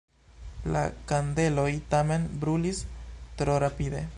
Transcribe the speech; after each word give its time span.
La 0.75 0.79
kandeloj 1.11 1.67
tamen 1.93 2.27
brulis 2.45 2.81
tro 3.43 3.61
rapide. 3.67 4.05